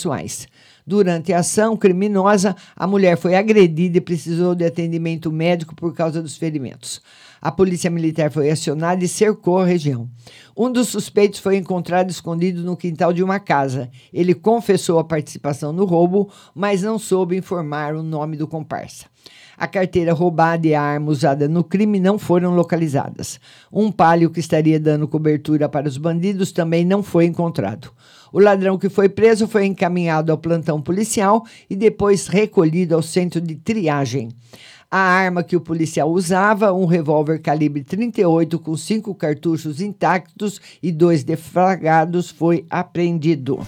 Durante 0.86 1.32
a 1.32 1.38
ação 1.40 1.76
criminosa, 1.76 2.56
a 2.74 2.86
mulher 2.86 3.16
foi 3.16 3.34
agredida 3.34 3.98
e 3.98 4.00
precisou 4.00 4.54
de 4.54 4.64
atendimento 4.64 5.30
médico 5.30 5.74
por 5.74 5.94
causa 5.94 6.22
dos 6.22 6.36
ferimentos. 6.36 7.00
A 7.40 7.50
polícia 7.50 7.90
militar 7.90 8.30
foi 8.30 8.50
acionada 8.50 9.04
e 9.04 9.08
cercou 9.08 9.58
a 9.58 9.64
região. 9.64 10.08
Um 10.56 10.70
dos 10.70 10.88
suspeitos 10.88 11.40
foi 11.40 11.56
encontrado 11.56 12.10
escondido 12.10 12.62
no 12.62 12.76
quintal 12.76 13.12
de 13.12 13.22
uma 13.22 13.38
casa. 13.38 13.88
Ele 14.12 14.34
confessou 14.34 14.98
a 14.98 15.04
participação 15.04 15.72
no 15.72 15.84
roubo, 15.84 16.30
mas 16.54 16.82
não 16.82 16.98
soube 16.98 17.36
informar 17.36 17.94
o 17.94 18.02
nome 18.02 18.36
do 18.36 18.46
comparsa. 18.46 19.06
A 19.56 19.66
carteira 19.66 20.14
roubada 20.14 20.66
e 20.66 20.74
a 20.74 20.82
arma 20.82 21.10
usada 21.10 21.46
no 21.46 21.62
crime 21.62 22.00
não 22.00 22.18
foram 22.18 22.54
localizadas. 22.54 23.38
Um 23.70 23.92
palio 23.92 24.30
que 24.30 24.40
estaria 24.40 24.80
dando 24.80 25.06
cobertura 25.06 25.68
para 25.68 25.86
os 25.86 25.98
bandidos 25.98 26.50
também 26.50 26.84
não 26.84 27.02
foi 27.02 27.26
encontrado. 27.26 27.90
O 28.32 28.38
ladrão 28.38 28.78
que 28.78 28.88
foi 28.88 29.08
preso 29.08 29.48
foi 29.48 29.66
encaminhado 29.66 30.30
ao 30.30 30.38
plantão 30.38 30.80
policial 30.80 31.44
e 31.68 31.76
depois 31.76 32.26
recolhido 32.26 32.94
ao 32.94 33.02
centro 33.02 33.40
de 33.40 33.54
triagem. 33.54 34.28
A 34.90 34.98
arma 34.98 35.44
que 35.44 35.54
o 35.56 35.60
policial 35.60 36.10
usava, 36.10 36.72
um 36.72 36.84
revólver 36.84 37.38
calibre 37.40 37.84
38 37.84 38.58
com 38.58 38.76
cinco 38.76 39.14
cartuchos 39.14 39.80
intactos 39.80 40.60
e 40.82 40.90
dois 40.90 41.22
defragados, 41.22 42.28
foi 42.28 42.66
apreendido. 42.68 43.60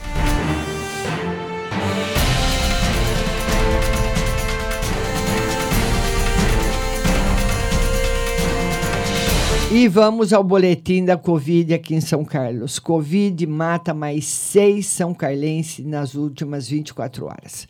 E 9.74 9.88
vamos 9.88 10.34
ao 10.34 10.44
boletim 10.44 11.02
da 11.02 11.16
Covid 11.16 11.72
aqui 11.72 11.94
em 11.94 12.00
São 12.02 12.26
Carlos. 12.26 12.78
Covid 12.78 13.46
mata 13.46 13.94
mais 13.94 14.26
seis 14.26 14.86
São 14.86 15.14
Carlenses 15.14 15.82
nas 15.86 16.14
últimas 16.14 16.68
24 16.68 17.24
horas. 17.24 17.66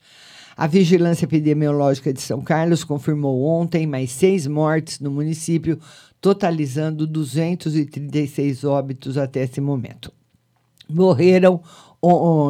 A 0.56 0.66
Vigilância 0.66 1.24
Epidemiológica 1.26 2.12
de 2.12 2.20
São 2.20 2.40
Carlos 2.40 2.82
confirmou 2.82 3.44
ontem 3.44 3.86
mais 3.86 4.10
seis 4.10 4.48
mortes 4.48 4.98
no 4.98 5.12
município, 5.12 5.78
totalizando 6.20 7.06
236 7.06 8.64
óbitos 8.64 9.16
até 9.16 9.44
esse 9.44 9.60
momento. 9.60 10.12
Morreram 10.90 11.62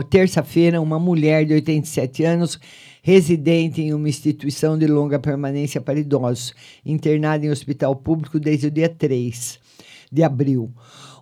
terça-feira 0.08 0.80
uma 0.80 0.98
mulher 0.98 1.44
de 1.44 1.52
87 1.52 2.24
anos 2.24 2.58
residente 3.02 3.82
em 3.82 3.92
uma 3.92 4.08
instituição 4.08 4.78
de 4.78 4.86
longa 4.86 5.18
permanência 5.18 5.80
para 5.80 5.98
idosos, 5.98 6.54
internada 6.86 7.44
em 7.44 7.50
hospital 7.50 7.96
público 7.96 8.38
desde 8.38 8.68
o 8.68 8.70
dia 8.70 8.88
3 8.88 9.58
de 10.10 10.22
abril. 10.22 10.72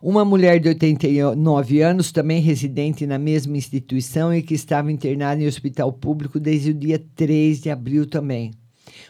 Uma 0.02 0.24
mulher 0.24 0.60
de 0.60 0.68
89 0.68 1.80
anos, 1.80 2.12
também 2.12 2.40
residente 2.40 3.06
na 3.06 3.18
mesma 3.18 3.56
instituição 3.56 4.34
e 4.34 4.42
que 4.42 4.54
estava 4.54 4.92
internada 4.92 5.42
em 5.42 5.46
hospital 5.46 5.90
público 5.92 6.38
desde 6.38 6.70
o 6.70 6.74
dia 6.74 7.02
3 7.16 7.60
de 7.62 7.70
abril 7.70 8.06
também. 8.06 8.50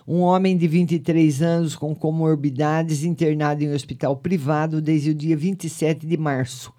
Um 0.06 0.20
homem 0.20 0.56
de 0.56 0.68
23 0.68 1.42
anos 1.42 1.74
com 1.74 1.94
comorbidades 1.94 3.02
internado 3.02 3.64
em 3.64 3.72
hospital 3.72 4.16
privado 4.16 4.80
desde 4.80 5.11
o 5.11 5.14
dia 5.14 5.37
27 5.37 6.06
de 6.06 6.16
março. 6.16 6.72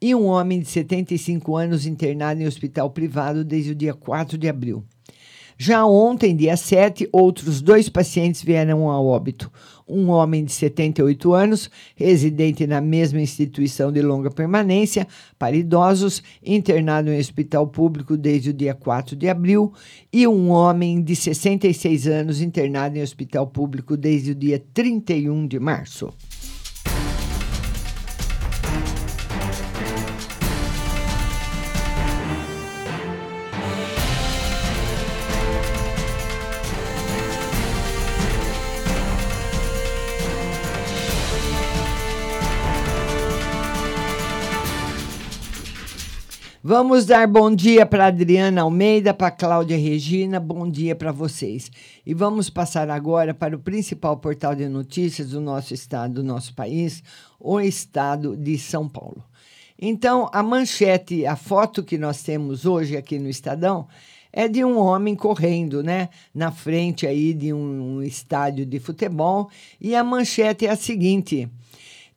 E 0.00 0.14
um 0.14 0.26
homem 0.26 0.60
de 0.60 0.68
75 0.68 1.56
anos 1.56 1.86
internado 1.86 2.40
em 2.40 2.46
hospital 2.46 2.90
privado 2.90 3.44
desde 3.44 3.72
o 3.72 3.74
dia 3.74 3.94
4 3.94 4.38
de 4.38 4.48
abril. 4.48 4.84
Já 5.60 5.84
ontem, 5.84 6.36
dia 6.36 6.56
7, 6.56 7.08
outros 7.10 7.60
dois 7.60 7.88
pacientes 7.88 8.44
vieram 8.44 8.88
a 8.88 9.00
óbito. 9.00 9.50
Um 9.88 10.08
homem 10.08 10.44
de 10.44 10.52
78 10.52 11.32
anos, 11.32 11.68
residente 11.96 12.64
na 12.64 12.80
mesma 12.80 13.20
instituição 13.20 13.90
de 13.90 14.00
longa 14.00 14.30
permanência 14.30 15.04
para 15.36 15.56
idosos, 15.56 16.22
internado 16.46 17.10
em 17.10 17.18
hospital 17.18 17.66
público 17.66 18.16
desde 18.16 18.50
o 18.50 18.54
dia 18.54 18.72
4 18.72 19.16
de 19.16 19.28
abril, 19.28 19.72
e 20.12 20.28
um 20.28 20.48
homem 20.50 21.02
de 21.02 21.16
66 21.16 22.06
anos, 22.06 22.40
internado 22.40 22.96
em 22.96 23.02
hospital 23.02 23.44
público 23.48 23.96
desde 23.96 24.30
o 24.30 24.34
dia 24.36 24.62
31 24.72 25.48
de 25.48 25.58
março. 25.58 26.14
Vamos 46.70 47.06
dar 47.06 47.26
bom 47.26 47.50
dia 47.50 47.86
para 47.86 48.08
Adriana 48.08 48.60
Almeida, 48.60 49.14
para 49.14 49.30
Cláudia 49.30 49.78
Regina, 49.78 50.38
bom 50.38 50.68
dia 50.68 50.94
para 50.94 51.10
vocês. 51.10 51.70
E 52.04 52.12
vamos 52.12 52.50
passar 52.50 52.90
agora 52.90 53.32
para 53.32 53.56
o 53.56 53.58
principal 53.58 54.18
portal 54.18 54.54
de 54.54 54.68
notícias 54.68 55.30
do 55.30 55.40
nosso 55.40 55.72
estado, 55.72 56.16
do 56.16 56.22
nosso 56.22 56.54
país, 56.54 57.02
o 57.40 57.58
estado 57.58 58.36
de 58.36 58.58
São 58.58 58.86
Paulo. 58.86 59.24
Então, 59.80 60.28
a 60.30 60.42
manchete, 60.42 61.24
a 61.24 61.36
foto 61.36 61.82
que 61.82 61.96
nós 61.96 62.22
temos 62.22 62.66
hoje 62.66 62.98
aqui 62.98 63.18
no 63.18 63.30
Estadão 63.30 63.88
é 64.30 64.46
de 64.46 64.62
um 64.62 64.76
homem 64.76 65.16
correndo, 65.16 65.82
né, 65.82 66.10
na 66.34 66.52
frente 66.52 67.06
aí 67.06 67.32
de 67.32 67.50
um, 67.50 67.96
um 67.96 68.02
estádio 68.02 68.66
de 68.66 68.78
futebol, 68.78 69.48
e 69.80 69.96
a 69.96 70.04
manchete 70.04 70.66
é 70.66 70.70
a 70.70 70.76
seguinte: 70.76 71.48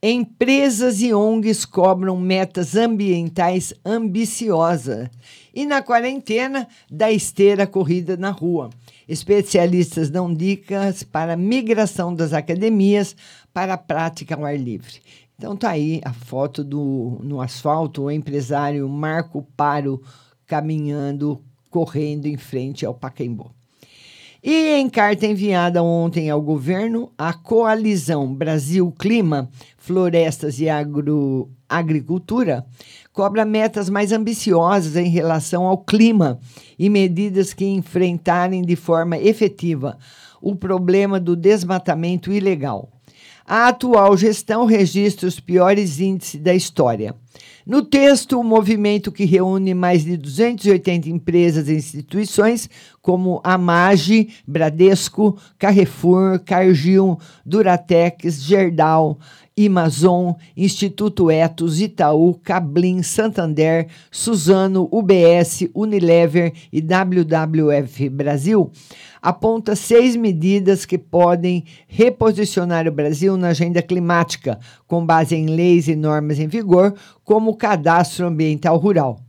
Empresas 0.04 1.00
e 1.00 1.14
ONGs 1.14 1.64
cobram 1.64 2.18
metas 2.18 2.76
ambientais 2.76 3.72
ambiciosas. 3.86 5.08
E 5.54 5.64
na 5.64 5.84
quarentena, 5.84 6.68
da 6.90 7.12
esteira 7.12 7.68
corrida 7.68 8.18
na 8.18 8.32
rua. 8.32 8.72
Especialistas 9.08 10.10
dão 10.10 10.34
dicas 10.34 11.04
para 11.04 11.38
migração 11.38 12.16
das 12.16 12.34
academias 12.34 13.16
para 13.54 13.76
a 13.76 13.78
prática 13.78 14.34
ao 14.34 14.44
ar 14.44 14.58
livre. 14.58 15.02
Então 15.38 15.56
tá 15.56 15.70
aí 15.70 16.02
a 16.04 16.14
foto 16.14 16.64
do 16.64 17.20
no 17.22 17.40
asfalto, 17.40 18.04
o 18.04 18.12
empresário 18.12 18.90
Marco 18.90 19.46
Paro 19.56 20.02
caminhando, 20.48 21.40
correndo 21.70 22.26
em 22.26 22.38
frente 22.38 22.88
ao 22.88 22.94
Pacaembu. 22.96 23.52
E 24.44 24.72
em 24.80 24.90
carta 24.90 25.28
enviada 25.28 25.84
ontem 25.84 26.28
ao 26.28 26.42
governo, 26.42 27.12
a 27.16 27.32
coalizão 27.32 28.34
Brasil 28.34 28.92
Clima, 28.92 29.48
Florestas 29.78 30.60
e 30.60 30.68
Agro, 30.68 31.48
Agricultura 31.70 32.66
cobra 33.14 33.46
metas 33.46 33.88
mais 33.88 34.12
ambiciosas 34.12 34.96
em 34.96 35.10
relação 35.10 35.68
ao 35.68 35.78
clima 35.78 36.40
e 36.78 36.90
medidas 36.90 37.54
que 37.54 37.66
enfrentarem 37.66 38.64
de 38.64 38.76
forma 38.76 39.16
efetiva 39.16 39.96
o 40.42 40.56
problema 40.56 41.20
do 41.20 41.36
desmatamento 41.36 42.32
ilegal. 42.32 42.90
A 43.46 43.68
atual 43.68 44.18
gestão 44.18 44.66
registra 44.66 45.28
os 45.28 45.40
piores 45.40 46.00
índices 46.00 46.42
da 46.42 46.56
história. 46.56 47.16
No 47.66 47.84
texto, 47.84 48.40
o 48.40 48.44
movimento 48.44 49.12
que 49.12 49.26
reúne 49.26 49.74
mais 49.74 50.04
de 50.04 50.18
280 50.18 51.10
empresas 51.10 51.70
e 51.70 51.76
instituições, 51.76 52.70
como 53.02 53.40
a 53.44 53.58
Mage, 53.58 54.30
Bradesco, 54.48 55.38
Carrefour, 55.60 56.40
Cargill, 56.40 57.20
Duratex, 57.46 58.42
Gerdau, 58.42 59.20
Amazon, 59.68 60.34
Instituto 60.56 61.30
Etos, 61.30 61.80
Itaú, 61.80 62.40
Cablin, 62.44 63.04
Santander, 63.04 63.88
Suzano, 64.10 64.88
UBS, 64.92 65.70
Unilever 65.74 66.54
e 66.72 66.82
WWF 66.82 68.10
Brasil, 68.10 68.72
aponta 69.22 69.76
seis 69.76 70.16
medidas 70.16 70.86
que 70.86 70.98
podem 70.98 71.64
reposicionar 71.88 72.88
o 72.88 72.92
Brasil 72.92 73.38
na 73.38 73.50
agenda 73.50 73.82
climática, 73.82 74.60
com 74.88 75.06
base 75.06 75.36
em 75.36 75.46
leis 75.46 75.88
e 75.88 75.96
normas 75.96 76.40
em 76.40 76.48
vigor, 76.48 76.94
como 77.24 77.52
o 77.52 77.56
cadastro 77.56 78.28
ambiental 78.28 78.78
rural. 78.78 79.20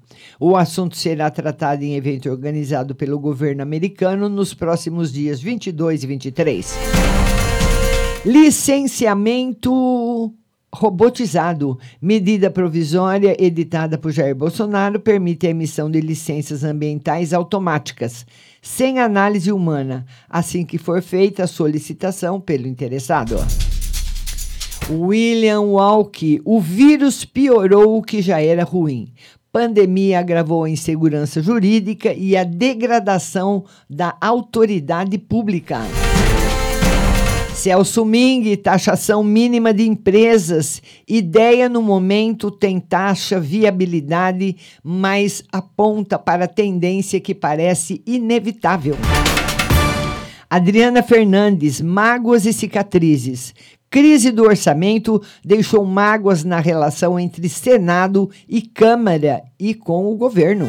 O 0.41 0.57
assunto 0.57 0.97
será 0.97 1.31
tratado 1.31 1.85
em 1.85 1.95
evento 1.95 2.31
organizado 2.31 2.95
pelo 2.95 3.19
governo 3.19 3.63
americano 3.63 4.29
nos 4.29 4.55
próximos 4.55 5.13
dias 5.13 5.41
22 5.41 6.05
e 6.05 6.07
23. 6.07 7.02
Licenciamento 8.25 10.33
robotizado. 10.73 11.77
Medida 12.01 12.51
provisória 12.51 13.37
editada 13.37 13.99
por 13.99 14.13
Jair 14.13 14.37
Bolsonaro 14.37 15.01
permite 15.01 15.49
a 15.49 15.51
emissão 15.51 15.91
de 15.91 16.01
licenças 16.01 16.63
ambientais 16.63 17.33
automáticas, 17.33 18.25
sem 18.63 19.01
análise 19.01 19.51
humana, 19.51 20.07
assim 20.31 20.65
que 20.65 20.79
for 20.79 21.03
feita 21.03 21.43
a 21.43 21.49
solicitação 21.49 22.41
pelo 22.41 22.69
interessado. 22.69 23.35
William 24.89 25.63
Walke, 25.63 26.41
o 26.45 26.61
vírus 26.61 27.25
piorou 27.25 27.99
o 27.99 28.03
que 28.03 28.23
já 28.23 28.41
era 28.41 28.63
ruim. 28.63 29.13
Pandemia 29.51 30.21
agravou 30.21 30.63
a 30.63 30.71
insegurança 30.71 31.43
jurídica 31.43 32.15
e 32.15 32.37
a 32.37 32.45
degradação 32.45 33.65
da 33.91 34.17
autoridade 34.21 35.19
pública. 35.19 35.81
Celso 37.63 38.05
Ming, 38.05 38.57
taxação 38.57 39.23
mínima 39.23 39.73
de 39.73 39.87
empresas. 39.87 40.83
Ideia 41.07 41.69
no 41.69 41.81
momento 41.81 42.51
tem 42.51 42.81
taxa 42.81 43.39
viabilidade, 43.39 44.57
mas 44.83 45.45
aponta 45.53 46.19
para 46.19 46.49
tendência 46.49 47.21
que 47.21 47.33
parece 47.33 48.03
inevitável. 48.05 48.97
Adriana 50.51 51.05
Fernandes, 51.05 51.81
mágoas 51.81 52.47
e 52.47 52.53
cicatrizes. 52.53 53.55
Crise 53.89 54.33
do 54.33 54.43
orçamento 54.43 55.23
deixou 55.45 55.85
mágoas 55.85 56.43
na 56.43 56.59
relação 56.59 57.17
entre 57.17 57.49
Senado 57.49 58.29
e 58.49 58.61
Câmara 58.61 59.41
e 59.57 59.73
com 59.73 60.11
o 60.11 60.17
governo. 60.17 60.67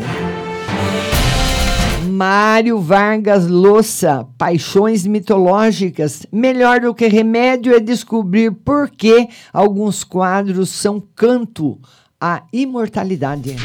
Mário 2.13 2.79
Vargas 2.79 3.47
Llosa, 3.47 4.27
Paixões 4.37 5.03
Mitológicas. 5.07 6.27
Melhor 6.31 6.81
do 6.81 6.93
que 6.93 7.07
remédio 7.07 7.73
é 7.73 7.79
descobrir 7.79 8.51
por 8.51 8.91
que 8.91 9.27
alguns 9.51 10.03
quadros 10.03 10.69
são 10.69 11.01
canto 11.15 11.79
à 12.21 12.43
imortalidade. 12.53 13.55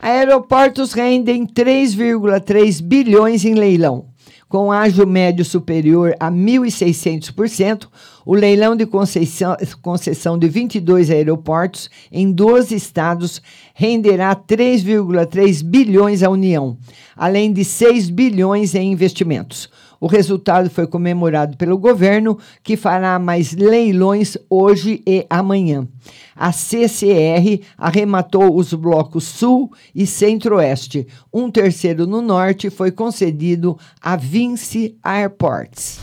Aeroportos 0.00 0.94
rendem 0.94 1.46
3,3 1.46 2.80
bilhões 2.82 3.44
em 3.44 3.52
leilão. 3.52 4.09
Com 4.50 4.72
ágio 4.72 5.06
médio 5.06 5.44
superior 5.44 6.12
a 6.18 6.28
1.600%, 6.28 7.86
o 8.26 8.34
leilão 8.34 8.74
de 8.74 8.84
concessão, 8.84 9.56
concessão 9.80 10.36
de 10.36 10.48
22 10.48 11.08
aeroportos 11.08 11.88
em 12.10 12.32
12 12.32 12.74
estados 12.74 13.40
renderá 13.72 14.34
3,3 14.34 15.62
bilhões 15.62 16.24
à 16.24 16.28
União, 16.28 16.76
além 17.16 17.52
de 17.52 17.64
6 17.64 18.10
bilhões 18.10 18.74
em 18.74 18.90
investimentos. 18.90 19.70
O 20.00 20.06
resultado 20.06 20.70
foi 20.70 20.86
comemorado 20.86 21.58
pelo 21.58 21.76
governo, 21.76 22.38
que 22.62 22.74
fará 22.74 23.18
mais 23.18 23.52
leilões 23.52 24.36
hoje 24.48 25.02
e 25.06 25.26
amanhã. 25.28 25.86
A 26.34 26.52
CCR 26.52 27.60
arrematou 27.76 28.56
os 28.56 28.72
blocos 28.72 29.24
Sul 29.24 29.70
e 29.94 30.06
Centro-Oeste. 30.06 31.06
Um 31.30 31.50
terceiro 31.50 32.06
no 32.06 32.22
Norte 32.22 32.70
foi 32.70 32.90
concedido 32.90 33.78
a 34.00 34.16
Vinci 34.16 34.96
Airports. 35.04 36.00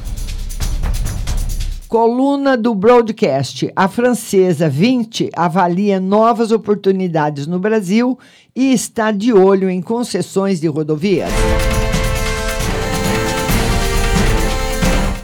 Coluna 1.88 2.56
do 2.56 2.76
broadcast. 2.76 3.72
A 3.76 3.88
francesa 3.88 4.70
20 4.70 5.32
avalia 5.34 6.00
novas 6.00 6.52
oportunidades 6.52 7.48
no 7.48 7.58
Brasil 7.58 8.20
e 8.56 8.74
está 8.74 9.10
de 9.10 9.34
olho 9.34 9.70
em 9.70 9.82
concessões 9.82 10.60
de 10.60 10.68
rodovias. 10.68 11.32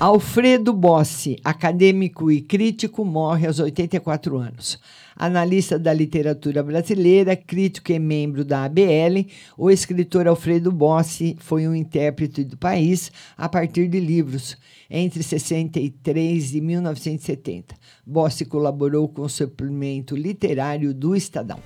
Alfredo 0.05 0.73
Bossi, 0.73 1.37
acadêmico 1.45 2.29
e 2.29 2.41
crítico, 2.41 3.05
morre 3.05 3.47
aos 3.47 3.59
84 3.59 4.37
anos. 4.37 4.77
Analista 5.15 5.79
da 5.79 5.93
literatura 5.93 6.61
brasileira, 6.61 7.37
crítico 7.37 7.89
e 7.89 7.97
membro 7.97 8.43
da 8.43 8.65
ABL, 8.65 9.25
o 9.57 9.71
escritor 9.71 10.27
Alfredo 10.27 10.73
Bossi 10.73 11.37
foi 11.39 11.69
um 11.69 11.73
intérprete 11.73 12.43
do 12.43 12.57
país 12.57 13.13
a 13.37 13.47
partir 13.47 13.87
de 13.87 14.01
livros 14.01 14.57
entre 14.89 15.23
63 15.23 16.53
e 16.53 16.59
1970. 16.59 17.73
Bossi 18.05 18.43
colaborou 18.43 19.07
com 19.07 19.21
o 19.21 19.29
suplemento 19.29 20.17
literário 20.17 20.93
do 20.93 21.15
Estadão. 21.15 21.59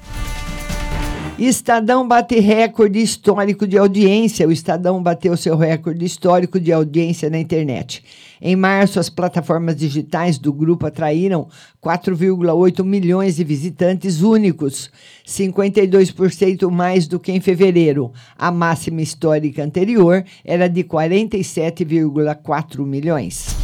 Estadão 1.39 2.07
bate 2.07 2.39
recorde 2.39 2.99
histórico 2.99 3.67
de 3.67 3.77
audiência. 3.77 4.47
O 4.47 4.51
Estadão 4.51 5.03
bateu 5.03 5.37
seu 5.37 5.55
recorde 5.55 6.03
histórico 6.03 6.59
de 6.59 6.73
audiência 6.73 7.29
na 7.29 7.37
internet. 7.37 8.03
Em 8.41 8.55
março, 8.55 8.99
as 8.99 9.07
plataformas 9.07 9.75
digitais 9.75 10.39
do 10.39 10.51
grupo 10.51 10.87
atraíram 10.87 11.47
4,8 11.79 12.83
milhões 12.83 13.35
de 13.35 13.43
visitantes 13.43 14.23
únicos, 14.23 14.89
52% 15.27 16.71
mais 16.71 17.07
do 17.07 17.19
que 17.19 17.31
em 17.31 17.39
fevereiro. 17.39 18.11
A 18.35 18.49
máxima 18.49 19.03
histórica 19.03 19.63
anterior 19.63 20.25
era 20.43 20.67
de 20.67 20.83
47,4 20.83 22.83
milhões. 22.83 23.55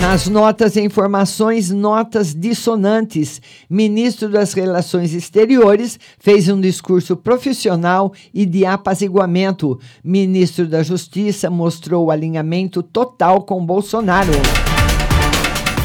Nas 0.03 0.27
notas 0.27 0.75
e 0.75 0.81
informações, 0.81 1.71
notas 1.71 2.35
dissonantes. 2.35 3.41
Ministro 3.71 4.29
das 4.29 4.53
Relações 4.53 5.15
Exteriores 5.15 5.97
fez 6.19 6.49
um 6.49 6.61
discurso 6.61 7.17
profissional 7.17 8.13
e 8.35 8.45
de 8.45 8.67
apaziguamento. 8.67 9.79
Ministro 10.03 10.67
da 10.67 10.83
Justiça 10.83 11.49
mostrou 11.49 12.11
alinhamento 12.11 12.83
total 12.83 13.43
com 13.43 13.65
Bolsonaro. 13.65 14.33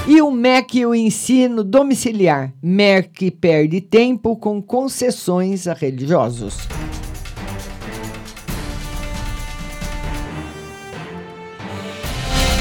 E 0.07 0.19
o 0.19 0.31
MEC 0.31 0.79
e 0.79 0.85
o 0.87 0.95
ensino 0.95 1.63
domiciliar. 1.63 2.51
MEC 2.59 3.29
perde 3.29 3.81
tempo 3.81 4.35
com 4.35 4.59
concessões 4.59 5.67
a 5.67 5.73
religiosos. 5.73 6.57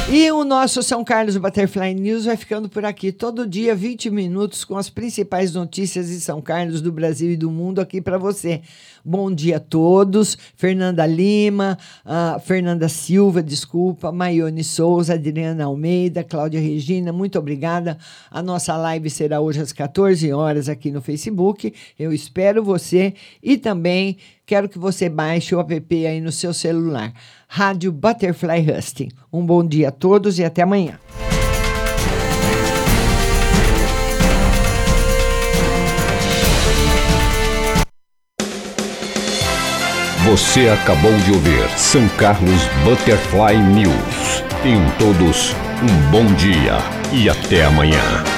E 0.08 0.30
o 0.30 0.44
nosso 0.44 0.84
São 0.84 1.02
Carlos 1.02 1.36
Butterfly 1.36 1.92
News 1.92 2.26
vai 2.26 2.36
ficando 2.36 2.68
por 2.68 2.84
aqui 2.84 3.10
todo 3.10 3.44
dia, 3.44 3.74
20 3.74 4.08
minutos, 4.08 4.64
com 4.64 4.76
as 4.76 4.88
principais 4.88 5.52
notícias 5.52 6.06
de 6.06 6.20
São 6.20 6.40
Carlos, 6.40 6.80
do 6.80 6.92
Brasil 6.92 7.32
e 7.32 7.36
do 7.36 7.50
mundo 7.50 7.80
aqui 7.80 8.00
para 8.00 8.16
você. 8.16 8.60
Bom 9.04 9.32
dia 9.32 9.56
a 9.56 9.60
todos. 9.60 10.38
Fernanda 10.54 11.04
Lima, 11.04 11.76
Fernanda 12.44 12.88
Silva, 12.88 13.42
desculpa, 13.42 14.12
Maione 14.12 14.62
Souza, 14.62 15.14
Adriana 15.14 15.64
Almeida, 15.64 16.22
Cláudia 16.22 16.60
Regina, 16.60 17.12
muito 17.12 17.36
obrigada. 17.36 17.98
A 18.30 18.40
nossa 18.40 18.76
live 18.76 19.10
será 19.10 19.40
hoje 19.40 19.60
às 19.60 19.72
14 19.72 20.32
horas 20.32 20.68
aqui 20.68 20.92
no 20.92 21.02
Facebook. 21.02 21.74
Eu 21.98 22.12
espero 22.12 22.62
você 22.62 23.12
e 23.42 23.56
também 23.56 24.18
quero 24.46 24.68
que 24.68 24.78
você 24.78 25.08
baixe 25.08 25.54
o 25.54 25.60
app 25.60 26.06
aí 26.06 26.20
no 26.20 26.30
seu 26.30 26.54
celular. 26.54 27.12
Rádio 27.48 27.90
Butterfly 27.90 28.64
Husting. 28.70 29.08
Um 29.32 29.44
bom 29.44 29.66
dia 29.66 29.88
a 29.88 29.92
todos 29.92 30.38
e 30.38 30.44
até 30.44 30.62
amanhã. 30.62 30.98
Você 40.24 40.68
acabou 40.68 41.12
de 41.18 41.32
ouvir 41.32 41.68
São 41.76 42.08
Carlos 42.10 42.66
Butterfly 42.84 43.58
News. 43.58 44.42
Tenham 44.62 44.84
todos 44.98 45.54
um 45.82 46.10
bom 46.10 46.24
dia 46.34 46.78
e 47.12 47.28
até 47.28 47.64
amanhã. 47.64 48.35